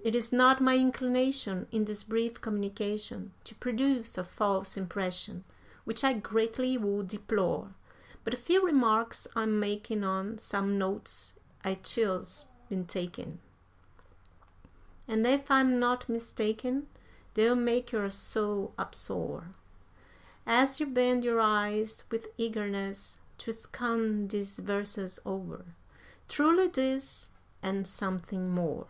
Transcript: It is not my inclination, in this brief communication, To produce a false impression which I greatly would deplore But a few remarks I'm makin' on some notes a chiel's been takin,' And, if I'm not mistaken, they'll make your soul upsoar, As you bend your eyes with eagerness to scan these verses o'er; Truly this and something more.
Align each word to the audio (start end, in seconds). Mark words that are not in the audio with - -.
It 0.00 0.14
is 0.14 0.32
not 0.32 0.62
my 0.62 0.76
inclination, 0.78 1.66
in 1.72 1.84
this 1.84 2.04
brief 2.04 2.40
communication, 2.40 3.32
To 3.42 3.54
produce 3.56 4.16
a 4.16 4.22
false 4.22 4.76
impression 4.76 5.42
which 5.82 6.04
I 6.04 6.12
greatly 6.12 6.78
would 6.78 7.08
deplore 7.08 7.74
But 8.22 8.32
a 8.32 8.36
few 8.36 8.64
remarks 8.64 9.26
I'm 9.34 9.58
makin' 9.58 10.04
on 10.04 10.38
some 10.38 10.78
notes 10.78 11.34
a 11.64 11.74
chiel's 11.74 12.44
been 12.68 12.86
takin,' 12.86 13.40
And, 15.08 15.26
if 15.26 15.50
I'm 15.50 15.80
not 15.80 16.08
mistaken, 16.08 16.86
they'll 17.34 17.56
make 17.56 17.90
your 17.90 18.08
soul 18.08 18.74
upsoar, 18.78 19.48
As 20.46 20.78
you 20.78 20.86
bend 20.86 21.24
your 21.24 21.40
eyes 21.40 22.04
with 22.08 22.28
eagerness 22.36 23.18
to 23.38 23.52
scan 23.52 24.28
these 24.28 24.60
verses 24.60 25.18
o'er; 25.26 25.64
Truly 26.28 26.68
this 26.68 27.30
and 27.64 27.84
something 27.84 28.52
more. 28.54 28.86